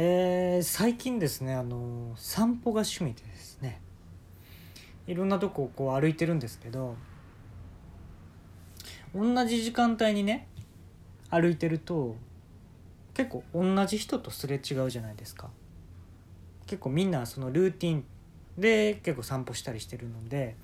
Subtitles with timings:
[0.00, 3.80] えー最近ですねあの散歩が趣味でですね。
[5.08, 6.94] いろんなとこをこう歩いてるんですけど
[9.12, 10.46] 同じ時間帯にね
[11.30, 12.14] 歩いてると
[13.12, 15.50] 結構同じ人とすれ違うじゃないですか。
[16.68, 18.04] 結構みんなそのルーティン
[18.56, 20.54] で結構散歩したりしてるので、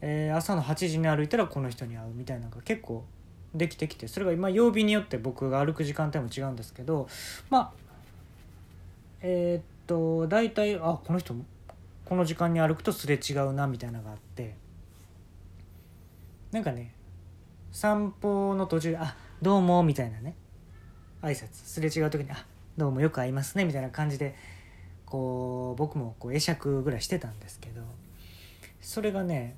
[0.00, 3.04] えー朝の8時に歩いたらこの人に会うみたいなのが結構
[3.54, 7.06] できてきてそれが今曜日によって僕が歩く時間帯も違うんですけど
[7.48, 7.81] まあ
[9.22, 11.34] えーっと大体あこの人
[12.04, 14.56] この時間に歩くとすれ違うなみたいなのがあって。
[16.50, 16.94] なんかね
[17.70, 20.34] 散歩の途中で「あどうも」みたいなね。
[21.22, 22.44] 挨拶すれ違う時に「あ
[22.76, 24.34] どうもよく会いますね」みたいな感じで
[25.06, 27.82] こう僕もこう会釈ぐらいしてたんですけど。
[28.82, 29.56] それがね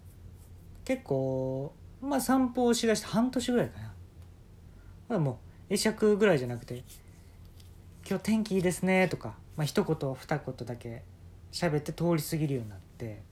[0.85, 3.95] 結構まあ散歩をしだして半年ぐらいかな。
[5.09, 6.85] まだもう会釈ぐらいじゃなくて
[8.09, 11.03] 「今日天気いいですね」とか、まあ一言二言だけ
[11.53, 13.23] 喋って通り過ぎるようになって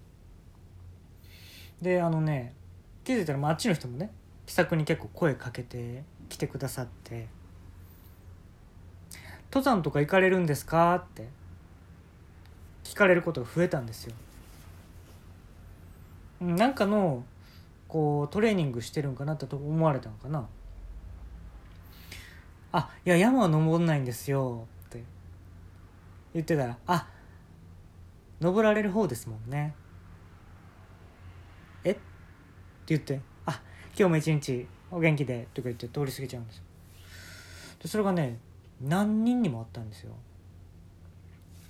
[1.80, 2.54] であのね
[3.04, 4.12] 気づいたらまああっちの人もね
[4.46, 7.26] 気さくに結構声かけてきてくださって
[9.52, 11.28] 「登山とか行かれるんですか?」って
[12.84, 14.14] 聞かれることが増えたんですよ。
[16.42, 17.24] うんなんかの
[17.88, 20.48] こうトレーニングしてるんかなって思われたのかな
[22.72, 24.66] 「あいや山は登んないんですよ」
[26.34, 27.08] 言ってたら「あ
[28.40, 29.74] 登られる方ですもんね」
[31.84, 31.92] え？
[31.92, 32.00] って
[32.86, 33.60] 言って「あ
[33.98, 36.64] 今日も一日お元気で」とか言って通り過ぎちゃうんですよ。
[37.82, 38.38] でそれがね
[38.80, 40.14] 何人にもあったんですよ。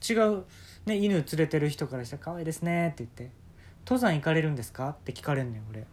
[0.09, 0.45] 違う、
[0.87, 3.31] ね、犬連れてる人からしたら「可愛いですね」って言って
[3.87, 5.87] 「登山行かれるんですか?」って聞かれんのよ俺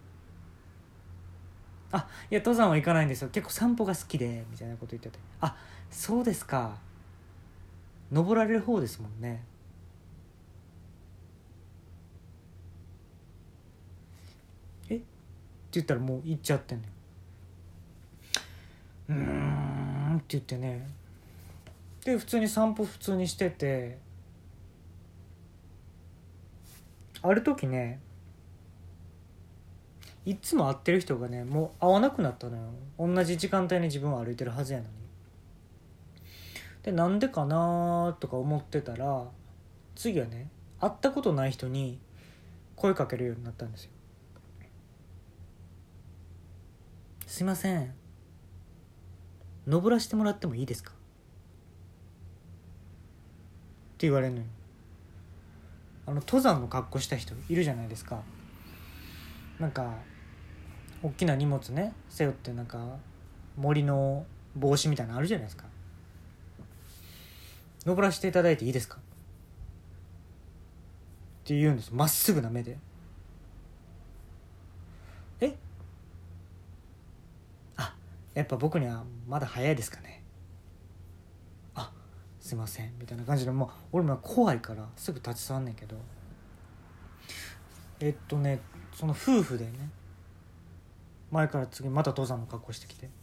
[1.92, 3.28] あいや登山は行かないんですよ。
[3.30, 5.56] 結構散歩が好きでみたいなこと言っててあ
[5.90, 6.78] そうですか
[8.10, 9.44] 登られる方ですもんね。
[14.88, 14.96] え？
[14.96, 15.04] って
[15.72, 16.90] 言ったらもう行っちゃってんのよ
[19.10, 20.88] うんって言ってね。
[22.04, 23.98] で普通に散歩普通にしてて。
[27.22, 28.00] ある時ね
[30.24, 32.62] いつも会ってる人がねもう会わなくなったのよ。
[32.98, 34.99] 同じ時間帯に自分は歩いてるはずやのに。
[36.82, 39.26] でなんでかなとか思ってたら
[39.94, 41.98] 次はね会ったことない人に
[42.76, 43.90] 声かけるようになったんですよ。
[47.26, 47.92] すいません。
[49.66, 50.92] 登らしてもらってもいいですか？
[50.92, 50.94] っ
[53.98, 54.46] て言われるのよ。
[56.06, 58.22] あの登山の格好した人いるじゃないですか。
[59.58, 59.94] なんか
[61.02, 62.96] 大きな荷物ね背負ってなんか
[63.56, 64.24] 森の
[64.56, 65.66] 帽子みたいなのあるじゃないですか。
[67.86, 68.96] 登らせていただいていいですか？
[68.96, 69.00] っ
[71.44, 71.90] て言うんです。
[71.92, 72.78] まっすぐな目で。
[75.40, 75.56] え？
[77.76, 77.94] あ
[78.34, 80.22] やっぱ僕にはまだ早いですかね。
[81.74, 81.90] あ
[82.40, 82.92] すいません。
[82.98, 85.96] みたいな感じでもう俺も怖いからすぐ立ち去んねんけど。
[88.02, 88.60] えっとね
[88.94, 89.72] その夫婦でね
[91.30, 93.10] 前から次また登山の格好してきて「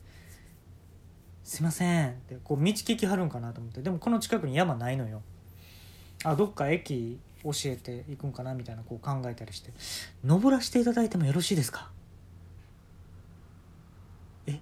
[1.47, 3.81] すいません」ってこう道聞きはるんかなと思って。
[3.81, 5.21] でもこの近くに山ないのよ。
[6.25, 9.71] あどっか駅教えていくんかなみたいなこう考えたりして
[10.25, 11.89] 「登らせていただいてもよろしいですか?」
[14.45, 14.59] え？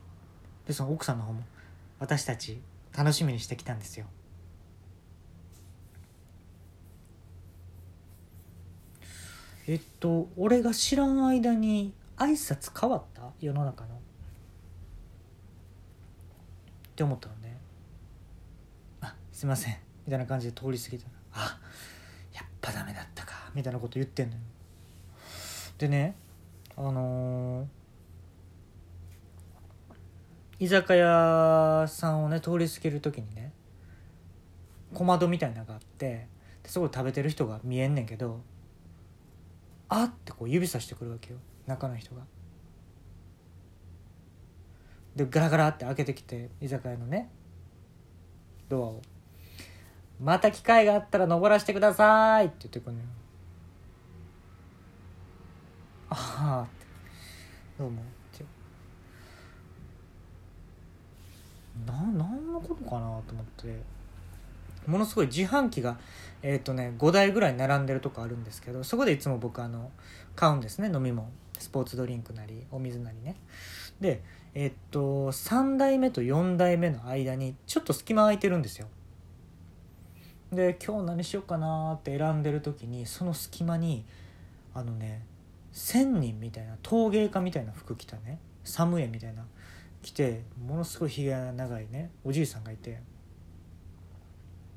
[0.68, 1.42] でその奥さんの方も
[1.98, 2.62] 「私たち
[2.96, 4.06] 楽しみにしてきたんですよ」
[9.68, 13.32] えっと俺が知らん間に挨拶変わった？
[13.42, 14.00] 世の中の。
[16.96, 17.58] って思ったのね。
[19.02, 19.78] あすいません。
[20.06, 21.04] みたいな感じで通り過ぎた。
[21.04, 21.60] らあ
[22.34, 23.52] やっぱダメだったか。
[23.54, 24.42] みたいなこと言ってんのよ。
[25.78, 26.16] でね
[26.78, 27.66] あのー
[30.58, 33.52] 居酒屋さんをね通り過ぎる時にね
[34.94, 36.30] 小窓みたいなのがあって
[36.64, 38.40] ですごい食べてる人が見えんねんけど
[39.90, 41.40] あってこう指さしてくるわけよ。
[41.68, 42.22] 中の人が。
[45.16, 47.30] でガラガラって開けてきて居酒屋のね
[48.68, 49.02] ドアを
[50.22, 53.06] 「また機会があったら登らせてください」って言ってくるのよ。
[56.10, 56.86] ああって
[57.80, 58.06] 「どうも」っ
[58.38, 58.46] て。
[61.86, 63.96] な何のことかなと思って。
[64.88, 65.98] ものすごい自販機が
[66.44, 69.92] えっ、とね5台ぐらい並んでるとこあるんですけどそこでいつも僕あの
[70.36, 71.28] 買うんですね飲み物。
[71.58, 73.36] スポーツドリンクなりお水なりね。
[74.00, 74.22] で
[74.54, 78.88] えっと3台目と4台目の間にちょっと隙間空いてるんですよ。
[80.52, 84.06] で今日何しようかなって選んでる時にその隙間に
[84.74, 85.26] あのね
[85.72, 89.46] 千人みたいな陶芸家みたいな服着たねサムエみたいな
[90.02, 93.02] 着てものすごいひげが長いねおじいさんがいて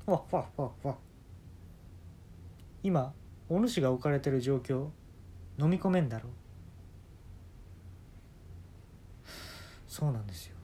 [0.05, 0.95] わっわっわっわ
[2.83, 3.13] 今
[3.47, 4.87] お主が置かれてる状況
[5.59, 6.31] 飲み込めんだろう。
[9.99, 10.55] そうなんですよ。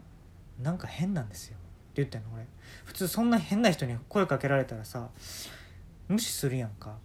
[0.63, 1.57] なんか変なんですよ。
[1.57, 1.59] っ
[1.93, 2.47] て言ってんの俺。
[2.85, 5.09] 普通そんな変な人に声かけられたらさ
[6.07, 6.95] 無視するやんか。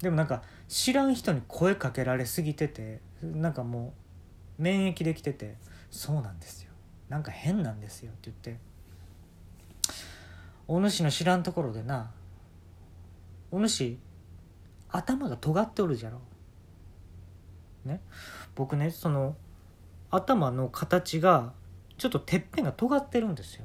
[0.00, 3.92] でもなんか知らん人に声かけられすぎててなんかも
[4.58, 5.56] う免疫できてて
[5.90, 6.70] そうなんですよ。
[7.08, 8.12] なんか変なんですよ。
[8.12, 8.60] って言って。
[10.68, 12.12] お主の知らんところでな
[13.50, 13.98] お主
[14.90, 16.20] 頭が尖っておるじゃろ。
[17.84, 18.00] ね？
[18.54, 19.34] 僕ねその
[20.12, 21.52] 頭の形が
[21.98, 23.64] ちょっとてっぺんが尖ってるんですよ。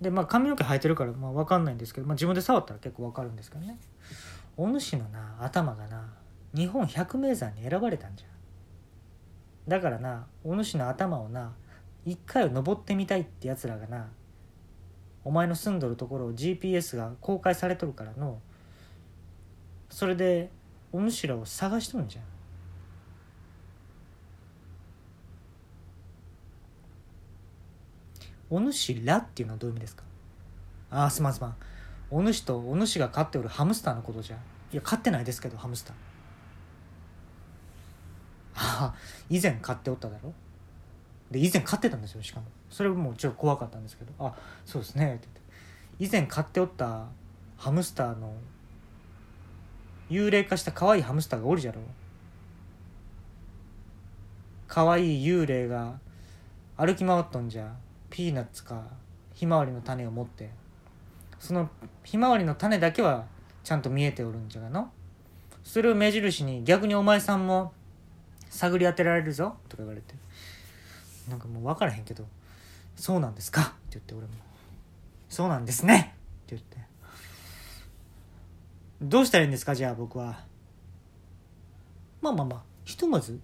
[0.00, 3.78] でまあ髪の毛生えてるからまあ分かんないんですけど、まあ、自分で触ったら結構分かるんですけどね。
[4.56, 6.12] お主のな頭がな
[6.54, 8.26] 日本百名山に選ばれたんじゃ
[9.66, 11.52] だからなお主の頭をな
[12.04, 14.08] 一回を登ってみたいってやつらがな
[15.24, 18.38] お前の住んどるところを GPS が公開されとるからの
[19.88, 20.50] それで
[20.92, 22.33] お主らを探しとるんじゃん。
[28.50, 30.04] お主らっていうのはどういう意味ですか？
[30.90, 31.56] ああすまんすまん。
[32.10, 34.36] お主とお主が飼っておるハムスターのことじゃ。
[34.72, 35.96] いや飼ってないですけどハムスター。
[38.56, 38.94] ああ
[39.28, 40.32] 以前飼っておっただろ？
[41.30, 42.46] で以前飼ってたんですよしかも。
[42.70, 45.28] それもちょっと怖かったんですけど「あそうですね」って
[45.98, 46.14] 言って。
[46.18, 47.06] 以前飼っておった
[47.56, 48.34] ハムスターの
[50.10, 51.80] 幽霊化した可愛いハムスターがおるじゃろ？
[54.68, 55.98] 可愛い幽霊が
[56.76, 57.72] 歩き回っとんじゃ。
[58.14, 58.80] ピーナッツか
[59.32, 60.48] ひまわりの種を持って
[61.40, 61.68] その
[62.04, 63.24] ひまわりの種だけは
[63.64, 64.88] ちゃんと見えておるんじゃがの
[65.64, 67.72] それを目印に逆にお前さんも
[68.50, 70.14] 探り当てられるぞとか言われて
[71.28, 72.24] なんかもう分からへんけど
[72.94, 74.32] 「そうなんですか?」って言って俺も
[75.28, 76.14] 「そうなんですね」
[76.46, 76.78] って言って
[79.02, 79.74] 「どうしたらいいんですか？
[79.74, 80.44] じゃあ僕は」
[82.22, 83.40] まあまあまあひとまず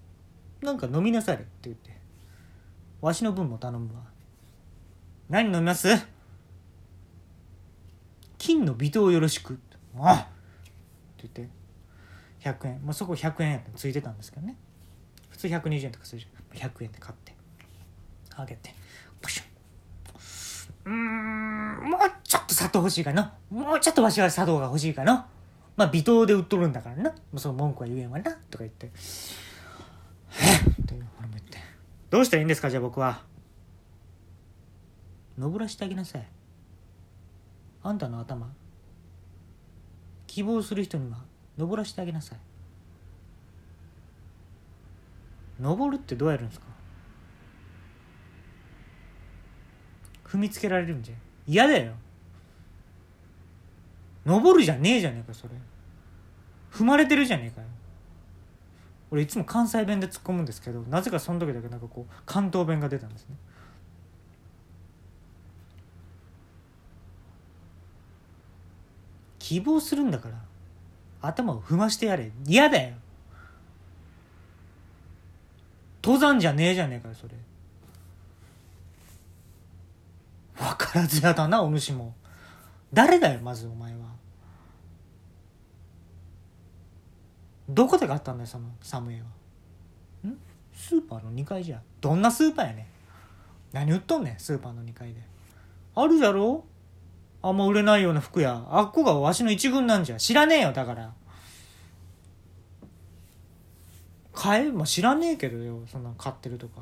[0.61, 1.91] なんか飲みなされって言って
[3.01, 4.10] わしの分も頼むわ。
[5.31, 5.87] 何飲みます？
[8.37, 9.57] 金の微糖よろしく。
[9.97, 11.21] あっ。
[11.21, 11.53] て言って。
[12.41, 14.57] 100円、まあ、そこ100円やったついてたんですけどね。
[15.29, 16.69] 普通120円とかするじゃん。
[16.69, 17.33] 100円で買って。
[18.35, 18.75] あげて。
[19.21, 19.43] プシュ
[20.87, 21.89] うん。
[21.89, 23.33] もうちょっと砂糖欲しいかな。
[23.49, 25.27] もうちょっとわしは砂糖が欲しいかな。
[25.77, 27.09] まあ微糖で売っとるんだからな。
[27.11, 28.33] もうその文句は言えんわな。
[28.49, 28.91] とか言って
[30.35, 31.57] 「えっ!」って俺も言って
[32.09, 33.23] 「どうしたらいいんですかじゃあ僕は」
[35.37, 36.27] 登らしてあげなさい。
[37.83, 38.47] あんたの頭
[40.27, 41.17] 希望する人には
[41.57, 42.39] 登らしてあげなさい。
[45.59, 46.65] 登るってどうやるんですか？
[50.25, 51.15] 踏みつけられるんじゃ。
[51.45, 51.93] 嫌だよ。
[54.25, 55.53] 登るじゃねえじゃねえかそれ。
[56.71, 57.67] 踏まれてるじゃねえかよ。
[59.09, 63.35] 俺いつも関西弁で突っ込むんですけどなぜかその時だけなんかこう関東弁が出たんですね。
[69.51, 70.35] 希望するんだから
[71.21, 72.31] 頭を踏ましてやれ。
[72.47, 72.95] 嫌だよ。
[76.01, 77.33] 登山じゃねえじゃねえかよそれ。
[80.55, 82.15] 分からずやだなお主も。
[82.93, 83.99] 誰だよまずお前は。
[87.67, 90.29] どこで買ったんだよそのサムエは。
[90.29, 90.37] ん？
[90.73, 91.81] スーパーの2階じゃ。
[91.99, 92.85] どんなスーパーやねん。
[93.73, 95.19] 何売っとんねんスーパーの2階で。
[95.93, 96.63] あるじゃろ？
[97.43, 98.65] あんま売れないような服や。
[98.69, 100.17] あっこがわしの一軍なんじゃ。
[100.17, 101.13] 知らねえよだから。
[104.33, 104.71] 買え？
[104.71, 106.81] まあ、知らねえけどよそんな買ってるとか。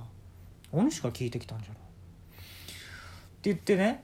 [0.72, 1.74] お主が聞いてきたんじゃろ。
[1.74, 1.78] っ
[3.42, 4.04] て言ってね。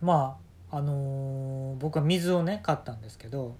[0.00, 0.38] ま
[0.70, 3.56] ああのー、僕は水をね買ったんですけど。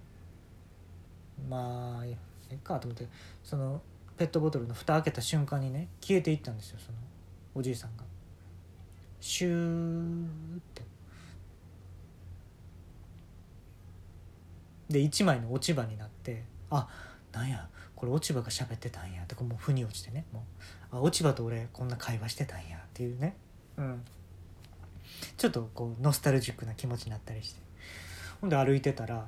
[1.48, 2.16] まあえ
[2.50, 3.06] えかと思って。
[3.42, 3.82] その
[4.16, 6.98] ペットボトルの蓋開けた瞬間にね消えていったんですよその
[7.54, 8.04] おじいさんが。
[9.20, 10.89] シューって。
[14.90, 16.88] で1枚の落ち葉になってあ
[17.32, 20.44] なんやこれ落ち葉が喋ってたんやとかもう腑に落ちてねも
[20.92, 23.36] うあ落ち葉と俺こんな会話してたんやっていうね。
[23.76, 24.02] うん。
[25.36, 27.60] ちょっとこうノスタルジックな気持ちになったりして。
[28.40, 29.26] ほんで歩いてたら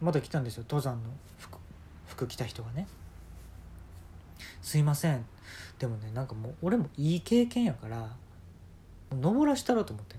[0.00, 1.10] また来たんですよ登山の。
[1.38, 1.58] 服
[2.06, 2.86] 服着た人がね
[4.60, 5.24] 「すいません。
[5.78, 8.14] でもねなんかもう俺もいい経験やから
[9.10, 10.16] 登らしたろうと思って。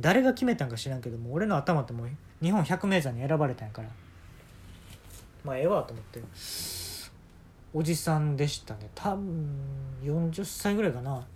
[0.00, 2.08] 誰が決めたんか知らんけども俺の頭ってもう
[2.42, 3.88] 日本百名山に選ばれたんやから。
[5.44, 6.22] まあええわと思って。
[7.74, 8.88] おじさんでしたね。
[8.94, 9.48] 多分
[10.02, 11.26] 40歳ぐらいかな。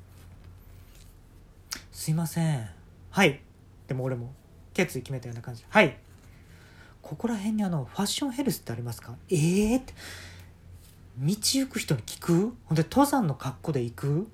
[1.91, 2.69] すいません。
[3.11, 3.41] はい。
[3.87, 4.33] でも俺も
[4.75, 5.65] 決意決めたような感じ。
[5.69, 5.97] はい。
[7.03, 9.15] ここら辺にあのファッションヘルスってありますか？
[9.29, 9.93] ええー、って。
[11.19, 12.55] 道行く人に聞く？
[12.65, 14.29] ほんで登山の格好で行く？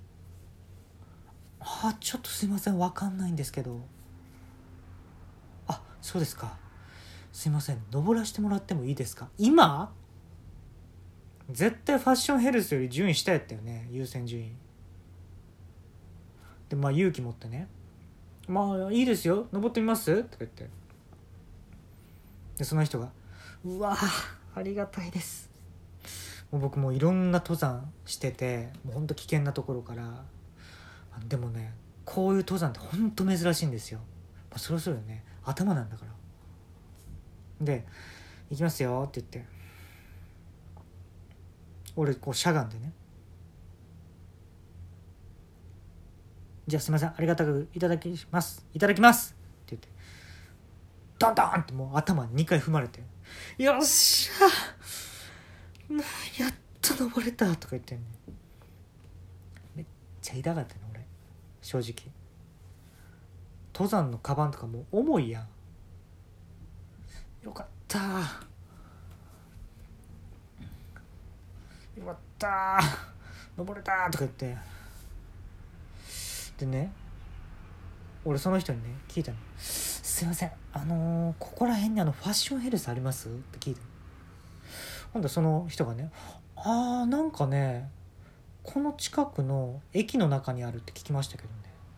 [1.60, 2.78] あちょっとすいません。
[2.78, 3.80] 分かんないんですけど。
[6.00, 6.56] そうですか。
[7.32, 7.82] すいません。
[7.92, 9.28] 登らせてもらってもいいですか。
[9.38, 9.92] 今？
[11.50, 13.88] 絶対ファッションヘルスより順位下やったよね。
[13.90, 14.52] 優先順位。
[16.68, 17.68] でまあ勇気持ってね
[18.48, 19.46] 「まあいいですよ。
[19.52, 20.68] 登ってみます?」とか言って。
[22.58, 23.10] でその人が
[23.64, 23.96] 「うわ
[24.54, 25.50] ありがたいです」
[26.52, 30.24] もう僕もいろんな登山しててもうほんと危険なところから。
[31.26, 31.74] でもね
[32.04, 33.98] こういう登山ってほんと珍しいんですよ、
[34.50, 35.24] まあ、そろそろね。
[35.48, 36.04] 頭なんだか
[37.60, 37.64] ら。
[37.64, 37.84] で
[38.50, 39.58] 「行きますよ」って言って。
[41.96, 42.92] 俺こうしゃがんでね。
[46.68, 48.64] じゃあすいませんありがたくいただきます。
[48.72, 49.34] いただきます。
[49.62, 49.88] って言って。
[51.18, 53.00] ドンドンってもう頭2回踏まれて。
[53.58, 54.44] よっしゃ。
[56.42, 58.04] やっと登れたとか言ってんね
[59.74, 59.86] めっ
[60.20, 61.04] ちゃ痛かったね俺。
[61.62, 62.12] 正直。
[63.78, 65.46] 登山のカバンとかも重いやん。
[67.44, 67.98] よかった。
[71.96, 72.80] よかった。
[73.56, 74.56] 登れたとか言って。
[76.58, 76.92] でね
[78.24, 80.50] 俺その人にね聞いたの「すいません。
[80.72, 83.80] あのー、ここら辺にあのファッションヘルスあります?」って聞いて
[85.12, 86.10] ほんでその人がね
[86.56, 87.92] 「あーなんかね
[88.64, 91.48] この近くの駅の中にあるって聞きましたけど」